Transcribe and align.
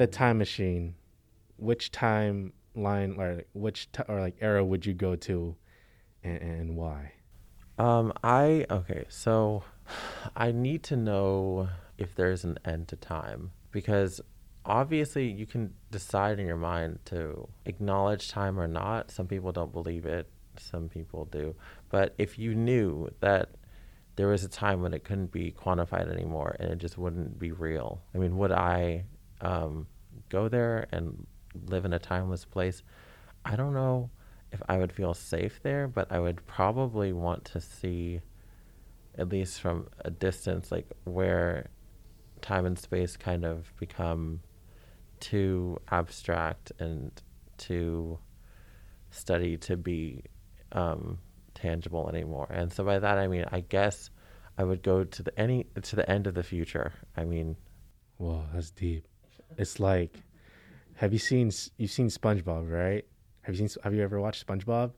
had 0.00 0.08
a 0.08 0.12
time 0.12 0.38
machine, 0.38 0.94
which 1.56 1.92
timeline 1.92 3.18
or 3.18 3.44
which 3.52 3.92
t- 3.92 4.02
or 4.08 4.20
like 4.20 4.36
era 4.40 4.64
would 4.64 4.86
you 4.86 4.94
go 4.94 5.14
to, 5.14 5.54
and, 6.24 6.38
and 6.42 6.76
why? 6.76 7.12
Um, 7.78 8.12
I 8.24 8.66
okay, 8.70 9.04
so 9.08 9.62
I 10.36 10.52
need 10.52 10.82
to 10.84 10.96
know 10.96 11.68
if 11.98 12.14
there's 12.14 12.44
an 12.44 12.58
end 12.64 12.88
to 12.88 12.96
time 12.96 13.50
because 13.70 14.20
obviously 14.64 15.28
you 15.28 15.46
can 15.46 15.74
decide 15.90 16.38
in 16.38 16.46
your 16.46 16.56
mind 16.56 16.98
to 17.06 17.48
acknowledge 17.66 18.30
time 18.30 18.58
or 18.58 18.66
not. 18.66 19.10
Some 19.10 19.26
people 19.26 19.52
don't 19.52 19.72
believe 19.72 20.06
it, 20.06 20.30
some 20.56 20.88
people 20.88 21.26
do. 21.26 21.54
But 21.90 22.14
if 22.16 22.38
you 22.38 22.54
knew 22.54 23.10
that 23.20 23.50
there 24.16 24.28
was 24.28 24.44
a 24.44 24.48
time 24.48 24.80
when 24.82 24.94
it 24.94 25.04
couldn't 25.04 25.30
be 25.30 25.52
quantified 25.52 26.10
anymore 26.10 26.56
and 26.58 26.70
it 26.70 26.78
just 26.78 26.96
wouldn't 26.96 27.38
be 27.38 27.52
real, 27.52 28.02
I 28.14 28.18
mean, 28.18 28.38
would 28.38 28.52
I 28.52 29.04
um, 29.40 29.86
go 30.28 30.48
there 30.48 30.86
and 30.92 31.26
live 31.66 31.84
in 31.84 31.92
a 31.92 31.98
timeless 31.98 32.44
place? 32.44 32.82
I 33.44 33.56
don't 33.56 33.74
know 33.74 34.10
if 34.52 34.62
I 34.68 34.78
would 34.78 34.92
feel 34.92 35.14
safe 35.14 35.60
there, 35.62 35.88
but 35.88 36.10
I 36.10 36.18
would 36.18 36.44
probably 36.46 37.12
want 37.12 37.44
to 37.46 37.60
see, 37.60 38.20
at 39.16 39.28
least 39.28 39.60
from 39.60 39.88
a 40.04 40.10
distance, 40.10 40.72
like 40.72 40.86
where 41.04 41.70
time 42.40 42.66
and 42.66 42.78
space 42.78 43.16
kind 43.16 43.44
of 43.44 43.72
become 43.78 44.40
too 45.20 45.78
abstract 45.90 46.72
and 46.78 47.12
too 47.58 48.18
study 49.10 49.56
to 49.58 49.76
be 49.76 50.24
um, 50.72 51.18
tangible 51.54 52.08
anymore. 52.08 52.48
And 52.50 52.72
so 52.72 52.84
by 52.84 52.98
that 52.98 53.18
I 53.18 53.26
mean 53.26 53.44
I 53.52 53.60
guess 53.60 54.10
I 54.56 54.64
would 54.64 54.82
go 54.82 55.04
to 55.04 55.22
the 55.22 55.38
any 55.38 55.66
to 55.82 55.96
the 55.96 56.10
end 56.10 56.26
of 56.26 56.34
the 56.34 56.42
future. 56.42 56.92
I 57.16 57.24
mean, 57.24 57.56
whoa, 58.16 58.44
that's 58.52 58.70
deep. 58.70 59.06
It's 59.58 59.80
like, 59.80 60.14
have 60.96 61.12
you 61.12 61.18
seen 61.18 61.50
you've 61.76 61.90
seen 61.90 62.08
SpongeBob, 62.08 62.70
right? 62.70 63.04
Have 63.42 63.54
you 63.54 63.66
seen? 63.68 63.82
Have 63.82 63.94
you 63.94 64.02
ever 64.02 64.20
watched 64.20 64.46
SpongeBob? 64.46 64.92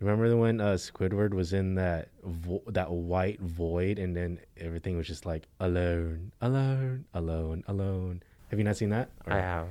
Remember 0.00 0.36
when 0.36 0.60
uh, 0.60 0.72
Squidward 0.74 1.32
was 1.32 1.52
in 1.52 1.76
that 1.76 2.08
vo- 2.24 2.62
that 2.68 2.90
white 2.90 3.40
void, 3.40 3.98
and 3.98 4.14
then 4.16 4.38
everything 4.58 4.96
was 4.96 5.06
just 5.06 5.24
like 5.24 5.46
alone, 5.60 6.32
alone, 6.40 7.04
alone, 7.14 7.64
alone. 7.68 8.22
Have 8.50 8.58
you 8.58 8.64
not 8.64 8.76
seen 8.76 8.90
that? 8.90 9.10
Or, 9.26 9.32
I 9.32 9.40
have. 9.40 9.68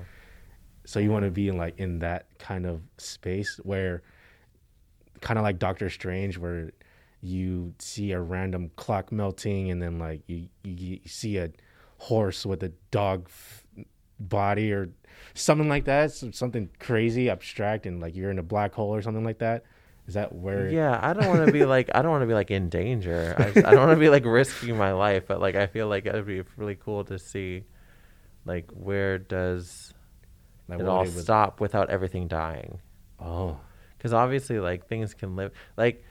So 0.86 1.00
you 1.00 1.12
want 1.12 1.26
to 1.26 1.32
be 1.32 1.48
in 1.50 1.58
like 1.58 1.78
in 1.78 2.00
that 2.00 2.26
kind 2.40 2.66
of 2.66 2.82
space 2.98 3.60
where, 3.64 4.02
kind 5.22 5.38
of 5.38 5.44
like 5.44 5.60
Doctor 5.60 5.90
Strange, 5.90 6.38
where 6.38 6.72
you 7.22 7.74
see 7.80 8.12
a 8.12 8.20
random 8.20 8.72
clock 8.76 9.12
melting, 9.12 9.72
and 9.72 9.82
then 9.82 10.00
like 10.00 10.22
you 10.28 10.48
you, 10.64 10.74
you 10.74 11.00
see 11.06 11.38
a 11.38 11.50
horse 11.98 12.46
with 12.46 12.64
a 12.64 12.70
dog 12.92 13.28
f- 13.28 13.66
body 14.20 14.72
or 14.72 14.90
something 15.34 15.70
like 15.70 15.86
that. 15.86 16.12
something 16.12 16.70
crazy, 16.80 17.30
abstract, 17.30 17.86
and 17.86 18.02
like 18.02 18.16
you're 18.16 18.32
in 18.32 18.40
a 18.40 18.44
black 18.44 18.74
hole 18.74 18.94
or 18.94 19.02
something 19.02 19.24
like 19.24 19.40
that. 19.40 19.64
Is 20.08 20.16
that 20.16 20.36
where? 20.36 20.70
Yeah, 20.70 21.00
I 21.02 21.14
don't 21.14 21.28
want 21.28 21.46
to 21.46 21.52
be 21.52 21.66
like 21.66 21.90
I 21.96 22.02
don't 22.02 22.12
want 22.12 22.24
to 22.24 22.28
be 22.28 22.34
like 22.34 22.52
in 22.52 22.70
danger. 22.70 23.36
I, 23.38 23.48
I 23.60 23.72
don't 23.72 23.88
want 23.88 23.92
to 23.92 24.00
be 24.00 24.10
like 24.10 24.26
risking 24.26 24.78
my 24.78 24.92
life, 24.92 25.26
but 25.28 25.40
like 25.40 25.56
I 25.56 25.68
feel 25.68 25.88
like 25.88 26.06
it 26.06 26.14
would 26.14 26.28
be 26.28 26.44
really 26.58 26.76
cool 26.76 27.06
to 27.06 27.18
see, 27.18 27.64
like 28.46 28.70
where 28.72 29.18
does 29.18 29.94
like 30.68 30.80
it 30.80 30.88
all 30.88 31.06
stop 31.06 31.62
without 31.62 31.90
everything 31.90 32.28
dying? 32.28 32.80
Oh, 33.20 33.58
because 33.98 34.12
obviously 34.12 34.60
like 34.60 34.88
things 34.88 35.14
can 35.14 35.36
live 35.36 35.52
like. 35.78 36.04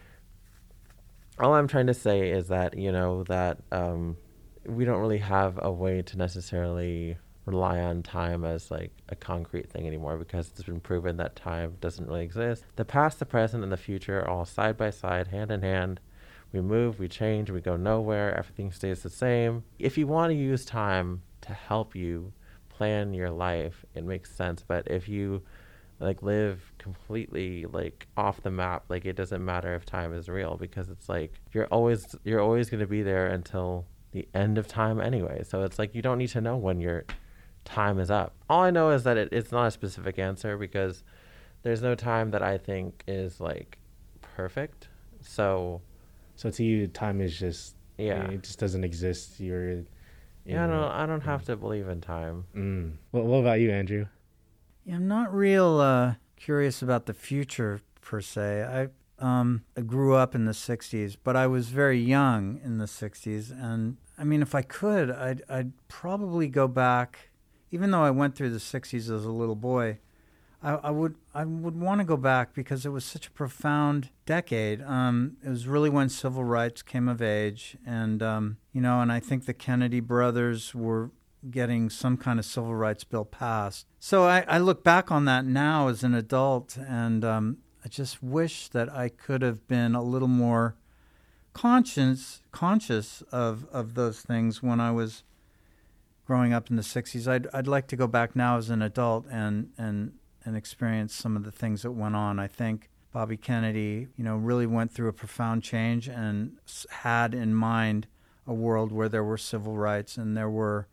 All 1.38 1.54
I'm 1.54 1.66
trying 1.66 1.86
to 1.86 1.94
say 1.94 2.30
is 2.30 2.48
that 2.48 2.76
you 2.76 2.92
know 2.92 3.24
that 3.24 3.58
um, 3.72 4.16
we 4.66 4.84
don't 4.84 5.00
really 5.00 5.18
have 5.18 5.58
a 5.60 5.72
way 5.72 6.02
to 6.02 6.16
necessarily 6.16 7.16
rely 7.44 7.80
on 7.80 8.02
time 8.02 8.44
as 8.44 8.70
like 8.70 8.92
a 9.08 9.16
concrete 9.16 9.70
thing 9.70 9.86
anymore 9.86 10.16
because 10.16 10.48
it's 10.50 10.62
been 10.62 10.80
proven 10.80 11.16
that 11.16 11.36
time 11.36 11.76
doesn't 11.80 12.06
really 12.06 12.24
exist. 12.24 12.64
The 12.76 12.84
past, 12.84 13.18
the 13.18 13.26
present, 13.26 13.62
and 13.62 13.72
the 13.72 13.76
future 13.76 14.20
are 14.20 14.28
all 14.28 14.44
side 14.44 14.76
by 14.76 14.90
side, 14.90 15.28
hand 15.28 15.50
in 15.50 15.62
hand. 15.62 16.00
We 16.52 16.60
move, 16.60 16.98
we 16.98 17.08
change, 17.08 17.50
we 17.50 17.60
go 17.60 17.76
nowhere, 17.76 18.36
everything 18.36 18.72
stays 18.72 19.02
the 19.02 19.10
same. 19.10 19.64
If 19.78 19.96
you 19.96 20.06
want 20.06 20.30
to 20.30 20.36
use 20.36 20.64
time 20.64 21.22
to 21.42 21.52
help 21.54 21.96
you 21.96 22.32
plan 22.68 23.14
your 23.14 23.30
life, 23.30 23.84
it 23.94 24.04
makes 24.04 24.34
sense. 24.34 24.62
But 24.66 24.86
if 24.88 25.08
you 25.08 25.42
like 25.98 26.22
live 26.22 26.72
completely 26.78 27.64
like 27.64 28.06
off 28.16 28.42
the 28.42 28.50
map, 28.50 28.84
like 28.88 29.04
it 29.04 29.16
doesn't 29.16 29.44
matter 29.44 29.74
if 29.74 29.86
time 29.86 30.12
is 30.12 30.28
real 30.28 30.56
because 30.56 30.90
it's 30.90 31.08
like 31.08 31.32
you're 31.52 31.66
always 31.66 32.14
you're 32.24 32.40
always 32.40 32.68
gonna 32.68 32.86
be 32.86 33.02
there 33.02 33.26
until 33.28 33.86
the 34.12 34.28
end 34.34 34.58
of 34.58 34.68
time 34.68 35.00
anyway. 35.00 35.42
So 35.48 35.62
it's 35.62 35.78
like 35.78 35.94
you 35.94 36.02
don't 36.02 36.18
need 36.18 36.30
to 36.30 36.40
know 36.40 36.56
when 36.56 36.80
you're 36.80 37.04
time 37.64 37.98
is 37.98 38.10
up. 38.10 38.34
All 38.48 38.62
I 38.62 38.70
know 38.70 38.90
is 38.90 39.04
that 39.04 39.16
it, 39.16 39.28
it's 39.32 39.52
not 39.52 39.66
a 39.66 39.70
specific 39.70 40.18
answer 40.18 40.56
because 40.56 41.02
there's 41.62 41.82
no 41.82 41.94
time 41.94 42.30
that 42.32 42.42
I 42.42 42.58
think 42.58 43.04
is 43.06 43.40
like 43.40 43.78
perfect. 44.20 44.88
So, 45.20 45.80
so 46.36 46.50
to 46.50 46.64
you, 46.64 46.86
time 46.88 47.20
is 47.20 47.38
just 47.38 47.76
yeah, 47.98 48.24
it 48.30 48.42
just 48.42 48.58
doesn't 48.58 48.84
exist. 48.84 49.38
You're 49.38 49.84
yeah, 50.44 50.64
I 50.64 50.66
don't 50.66 50.90
I 50.90 51.06
don't 51.06 51.20
have 51.22 51.44
to 51.44 51.56
believe 51.56 51.88
in 51.88 52.00
time. 52.00 52.44
Mm. 52.56 52.92
What, 53.12 53.24
what 53.24 53.38
about 53.38 53.60
you, 53.60 53.70
Andrew? 53.70 54.06
Yeah, 54.84 54.96
I'm 54.96 55.06
not 55.06 55.32
real 55.32 55.78
uh, 55.78 56.14
curious 56.36 56.82
about 56.82 57.06
the 57.06 57.14
future 57.14 57.80
per 58.00 58.20
se. 58.20 58.62
I 58.62 58.88
um, 59.24 59.62
I 59.76 59.82
grew 59.82 60.14
up 60.14 60.34
in 60.34 60.46
the 60.46 60.52
'60s, 60.52 61.16
but 61.22 61.36
I 61.36 61.46
was 61.46 61.68
very 61.68 62.00
young 62.00 62.60
in 62.64 62.78
the 62.78 62.86
'60s, 62.86 63.52
and 63.52 63.98
I 64.18 64.24
mean, 64.24 64.42
if 64.42 64.54
I 64.54 64.62
could, 64.62 65.10
I'd 65.10 65.42
I'd 65.48 65.72
probably 65.86 66.48
go 66.48 66.66
back 66.66 67.30
even 67.72 67.90
though 67.90 68.04
I 68.04 68.10
went 68.10 68.36
through 68.36 68.50
the 68.50 68.58
60s 68.58 69.10
as 69.10 69.24
a 69.24 69.32
little 69.32 69.56
boy, 69.56 69.98
I, 70.62 70.74
I 70.74 70.90
would 70.90 71.16
I 71.34 71.44
would 71.44 71.74
want 71.74 72.00
to 72.00 72.04
go 72.04 72.16
back 72.16 72.54
because 72.54 72.86
it 72.86 72.90
was 72.90 73.04
such 73.04 73.26
a 73.26 73.30
profound 73.32 74.10
decade. 74.26 74.80
Um, 74.82 75.36
it 75.44 75.48
was 75.48 75.66
really 75.66 75.90
when 75.90 76.08
civil 76.08 76.44
rights 76.44 76.82
came 76.82 77.08
of 77.08 77.20
age, 77.20 77.76
and 77.84 78.22
um, 78.22 78.58
you 78.72 78.80
know, 78.80 79.00
and 79.00 79.10
I 79.10 79.18
think 79.18 79.46
the 79.46 79.54
Kennedy 79.54 79.98
brothers 79.98 80.74
were 80.74 81.10
getting 81.50 81.90
some 81.90 82.16
kind 82.16 82.38
of 82.38 82.44
civil 82.44 82.76
rights 82.76 83.02
bill 83.02 83.24
passed. 83.24 83.86
So 83.98 84.24
I, 84.24 84.44
I 84.46 84.58
look 84.58 84.84
back 84.84 85.10
on 85.10 85.24
that 85.24 85.44
now 85.44 85.88
as 85.88 86.04
an 86.04 86.14
adult, 86.14 86.76
and 86.76 87.24
um, 87.24 87.58
I 87.84 87.88
just 87.88 88.22
wish 88.22 88.68
that 88.68 88.88
I 88.92 89.08
could 89.08 89.42
have 89.42 89.66
been 89.66 89.96
a 89.96 90.02
little 90.02 90.28
more 90.28 90.76
conscious 91.54 92.40
conscious 92.52 93.22
of 93.32 93.66
of 93.72 93.94
those 93.94 94.20
things 94.20 94.62
when 94.62 94.80
I 94.80 94.90
was 94.90 95.24
growing 96.32 96.54
up 96.54 96.70
in 96.70 96.76
the 96.76 96.82
60s. 96.82 97.28
I'd, 97.28 97.46
I'd 97.52 97.66
like 97.66 97.86
to 97.88 97.94
go 97.94 98.06
back 98.06 98.34
now 98.34 98.56
as 98.56 98.70
an 98.70 98.80
adult 98.80 99.26
and, 99.30 99.68
and, 99.76 100.14
and 100.46 100.56
experience 100.56 101.14
some 101.14 101.36
of 101.36 101.44
the 101.44 101.52
things 101.52 101.82
that 101.82 101.90
went 101.90 102.16
on. 102.16 102.38
I 102.38 102.46
think 102.46 102.88
Bobby 103.12 103.36
Kennedy, 103.36 104.08
you 104.16 104.24
know, 104.24 104.36
really 104.36 104.64
went 104.64 104.92
through 104.92 105.08
a 105.08 105.12
profound 105.12 105.62
change 105.62 106.08
and 106.08 106.56
had 106.88 107.34
in 107.34 107.54
mind 107.54 108.06
a 108.46 108.54
world 108.54 108.92
where 108.92 109.10
there 109.10 109.22
were 109.22 109.36
civil 109.36 109.76
rights 109.76 110.16
and 110.16 110.34
there 110.34 110.48
were 110.48 110.88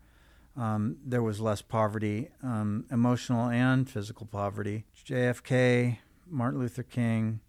um, 0.58 0.98
there 1.02 1.22
was 1.22 1.40
less 1.40 1.62
poverty, 1.62 2.28
um, 2.42 2.84
emotional 2.90 3.48
and 3.48 3.88
physical 3.88 4.26
poverty. 4.26 4.84
JFK, 5.06 6.00
Martin 6.28 6.60
Luther 6.60 6.82
King, 6.82 7.40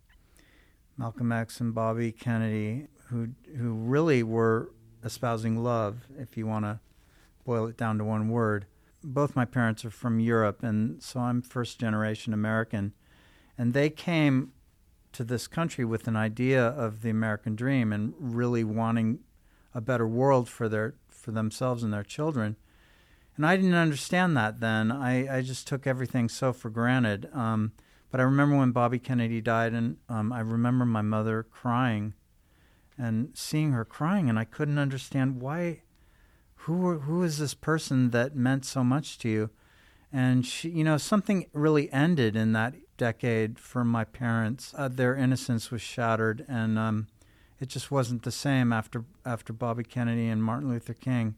Malcolm 0.95 1.33
X, 1.33 1.59
and 1.59 1.75
Bobby 1.75 2.13
Kennedy, 2.13 2.87
who 3.09 3.31
who 3.57 3.73
really 3.73 4.23
were 4.23 4.71
espousing 5.03 5.61
love, 5.61 6.05
if 6.17 6.37
you 6.37 6.47
want 6.47 6.63
to 6.63 6.79
boil 7.45 7.67
it 7.67 7.77
down 7.77 7.97
to 7.97 8.03
one 8.03 8.29
word. 8.29 8.65
Both 9.03 9.35
my 9.35 9.45
parents 9.45 9.83
are 9.83 9.91
from 9.91 10.19
Europe, 10.19 10.63
and 10.63 11.01
so 11.01 11.19
I'm 11.19 11.41
first 11.41 11.79
generation 11.79 12.33
American. 12.33 12.93
And 13.57 13.73
they 13.73 13.89
came 13.89 14.51
to 15.13 15.23
this 15.23 15.47
country 15.47 15.83
with 15.83 16.07
an 16.07 16.15
idea 16.15 16.65
of 16.65 17.01
the 17.01 17.09
American 17.09 17.55
dream 17.55 17.91
and 17.91 18.13
really 18.17 18.63
wanting 18.63 19.19
a 19.73 19.81
better 19.81 20.07
world 20.07 20.47
for 20.47 20.69
their 20.69 20.95
for 21.09 21.31
themselves 21.31 21.83
and 21.83 21.93
their 21.93 22.03
children. 22.03 22.55
And 23.35 23.45
I 23.45 23.55
didn't 23.55 23.75
understand 23.75 24.35
that 24.37 24.59
then. 24.59 24.91
I, 24.91 25.37
I 25.37 25.41
just 25.41 25.67
took 25.67 25.87
everything 25.87 26.29
so 26.29 26.51
for 26.53 26.69
granted. 26.69 27.29
Um, 27.33 27.71
but 28.09 28.19
I 28.19 28.23
remember 28.23 28.57
when 28.57 28.71
Bobby 28.71 28.99
Kennedy 28.99 29.39
died, 29.39 29.73
and 29.73 29.97
um, 30.09 30.33
I 30.33 30.41
remember 30.41 30.85
my 30.85 31.01
mother 31.01 31.43
crying 31.43 32.13
and 32.97 33.29
seeing 33.33 33.71
her 33.71 33.85
crying, 33.85 34.29
and 34.29 34.37
I 34.37 34.43
couldn't 34.43 34.77
understand 34.77 35.41
why 35.41 35.81
who 36.65 36.99
who 36.99 37.23
is 37.23 37.39
this 37.39 37.53
person 37.53 38.11
that 38.11 38.35
meant 38.35 38.65
so 38.65 38.83
much 38.83 39.17
to 39.19 39.29
you? 39.29 39.49
And 40.13 40.45
she, 40.45 40.69
you 40.69 40.83
know, 40.83 40.97
something 40.97 41.47
really 41.53 41.91
ended 41.91 42.35
in 42.35 42.51
that 42.53 42.75
decade 42.97 43.57
for 43.57 43.83
my 43.83 44.03
parents. 44.03 44.73
Uh, 44.77 44.87
their 44.87 45.15
innocence 45.15 45.71
was 45.71 45.81
shattered, 45.81 46.45
and 46.47 46.77
um, 46.77 47.07
it 47.59 47.69
just 47.69 47.89
wasn't 47.89 48.23
the 48.23 48.31
same 48.31 48.71
after 48.71 49.05
after 49.25 49.53
Bobby 49.53 49.83
Kennedy 49.83 50.27
and 50.27 50.43
Martin 50.43 50.69
Luther 50.69 50.93
King. 50.93 51.35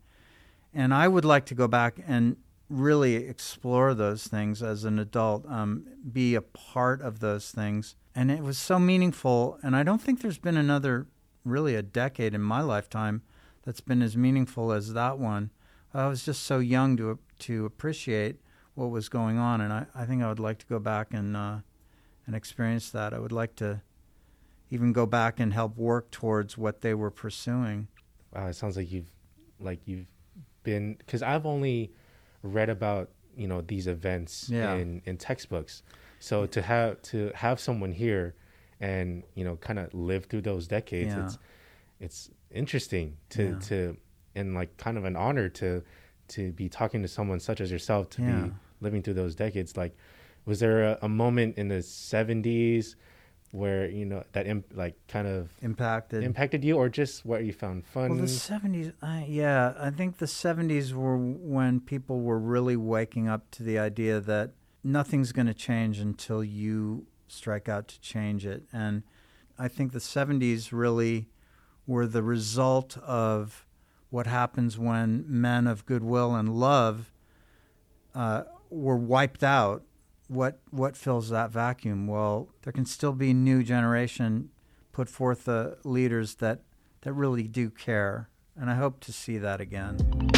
And 0.74 0.94
I 0.94 1.08
would 1.08 1.26
like 1.26 1.46
to 1.48 1.56
go 1.56 1.68
back 1.68 2.00
and 2.08 2.36
really 2.68 3.16
explore 3.16 3.94
those 3.94 4.28
things 4.28 4.64
as 4.64 4.84
an 4.84 4.98
adult, 4.98 5.46
um, 5.48 5.86
be 6.12 6.34
a 6.34 6.42
part 6.42 7.02
of 7.02 7.20
those 7.20 7.52
things. 7.52 7.96
And 8.16 8.32
it 8.32 8.42
was 8.42 8.58
so 8.58 8.80
meaningful. 8.80 9.60
And 9.62 9.76
I 9.76 9.84
don't 9.84 10.02
think 10.02 10.22
there's 10.22 10.40
been 10.40 10.58
another, 10.58 11.06
really, 11.46 11.76
a 11.76 11.84
decade 11.84 12.34
in 12.34 12.42
my 12.42 12.62
lifetime 12.62 13.22
that's 13.64 13.82
been 13.82 14.02
as 14.02 14.16
meaningful 14.18 14.72
as 14.72 14.94
that 14.94 15.18
one. 15.20 15.50
I 15.94 16.08
was 16.08 16.24
just 16.26 16.44
so 16.44 16.60
young 16.60 16.98
to 16.98 17.20
to 17.40 17.66
appreciate 17.66 18.38
what 18.76 18.88
was 18.90 19.10
going 19.10 19.38
on, 19.38 19.62
and 19.62 19.72
I, 19.72 19.86
I 19.94 20.06
think 20.06 20.24
I 20.24 20.30
would 20.30 20.40
like 20.40 20.58
to 20.60 20.66
go 20.66 20.80
back 20.80 21.14
and 21.14 21.36
uh, 21.38 21.58
and 22.26 22.36
experience 22.36 22.90
that. 22.92 23.14
I 23.14 23.20
would 23.20 23.32
like 23.32 23.56
to 23.58 23.82
even 24.72 24.92
go 24.94 25.06
back 25.06 25.40
and 25.40 25.54
help 25.54 25.78
work 25.78 26.10
towards 26.10 26.58
what 26.58 26.82
they 26.82 26.94
were 26.94 27.12
pursuing. 27.12 27.88
Wow, 28.34 28.48
it 28.48 28.54
sounds 28.54 28.76
like 28.78 28.92
you've 28.92 29.12
like 29.60 29.82
you've 29.88 30.08
been 30.64 30.96
because 30.98 31.22
I've 31.22 31.46
only 31.46 31.92
read 32.42 32.70
about 32.70 33.10
you 33.38 33.48
know 33.48 33.62
these 33.62 33.86
events 33.88 34.50
Yeah. 34.50 34.74
in 34.74 35.02
in 35.06 35.18
textbooks. 35.18 35.84
So 36.20 36.46
to 36.48 36.62
have 36.62 37.02
to 37.04 37.32
have 37.36 37.60
someone 37.60 37.92
here 37.92 38.34
and 38.80 39.24
you 39.36 39.44
know 39.44 39.58
kind 39.58 39.78
of 39.78 39.94
live 39.94 40.26
through 40.26 40.42
those 40.42 40.68
decades, 40.68 41.14
Yeah. 41.14 41.26
it's 41.26 41.38
it's 42.00 42.30
interesting 42.52 43.18
to 43.30 43.44
Yeah. 43.44 43.60
to 43.60 43.98
and 44.36 44.54
like 44.56 44.78
kind 44.78 44.98
of 44.98 45.06
an 45.06 45.16
honor 45.16 45.50
to 45.50 45.84
to 46.30 46.52
be 46.54 46.70
talking 46.70 47.02
to 47.02 47.08
someone 47.08 47.40
such 47.40 47.62
as 47.62 47.72
yourself 47.72 48.10
to 48.12 48.22
Yeah. 48.22 48.42
be 48.48 48.52
living 48.82 49.02
through 49.04 49.14
those 49.16 49.36
decades. 49.36 49.76
Like, 49.78 49.96
was 50.46 50.60
there 50.60 50.84
a, 50.84 50.98
a 51.04 51.10
moment 51.10 51.58
in 51.58 51.68
the 51.68 51.82
'70s 51.84 52.96
where 53.52 53.88
you 53.88 54.04
know 54.06 54.24
that 54.32 54.48
imp, 54.48 54.66
like 54.74 54.96
kind 55.08 55.28
of 55.28 55.52
Impacted. 55.62 56.24
impacted 56.24 56.64
you, 56.64 56.76
or 56.76 56.90
just 56.90 57.24
what 57.26 57.46
you 57.46 57.54
found 57.54 57.86
fun? 57.86 58.10
Well, 58.10 58.20
the 58.20 58.28
seventies, 58.28 58.92
uh, 59.02 59.22
yeah, 59.28 59.74
I 59.80 59.92
think 59.92 60.18
the 60.18 60.28
seventies 60.28 60.94
were 60.94 61.18
when 61.18 61.80
people 61.80 62.22
were 62.22 62.40
really 62.40 62.76
waking 62.76 63.28
up 63.28 63.52
to 63.52 63.64
the 63.64 63.78
idea 63.78 64.20
that 64.22 64.52
nothing's 64.84 65.32
going 65.32 65.46
to 65.48 65.54
change 65.54 66.00
until 66.00 66.44
you 66.44 67.06
strike 67.28 67.70
out 67.70 67.88
to 67.90 68.02
change 68.02 68.46
it, 68.46 68.64
and 68.74 69.04
I 69.60 69.68
think 69.68 69.92
the 69.92 70.00
seventies 70.00 70.74
really 70.74 71.30
were 71.86 72.08
the 72.08 72.24
result 72.24 72.98
of 72.98 73.66
what 74.10 74.28
happens 74.28 74.78
when 74.78 75.26
men 75.28 75.68
of 75.68 75.86
goodwill 75.86 76.36
and 76.36 76.50
love 76.50 77.12
uh, 78.14 78.44
were 78.70 78.98
wiped 78.98 79.44
out. 79.44 79.84
What 80.28 80.60
what 80.70 80.96
fills 80.96 81.30
that 81.30 81.52
vacuum? 81.52 82.08
Well, 82.08 82.50
there 82.62 82.74
can 82.74 82.86
still 82.86 83.12
be 83.12 83.34
new 83.34 83.64
generation 83.64 84.50
put 84.94 85.10
forth 85.10 85.44
the 85.44 85.78
leaders 85.84 86.36
that 86.36 86.62
that 87.02 87.12
really 87.12 87.44
do 87.44 87.70
care, 87.70 88.30
and 88.56 88.70
I 88.70 88.76
hope 88.76 89.02
to 89.02 89.12
see 89.12 89.38
that 89.40 89.60
again. 89.60 90.33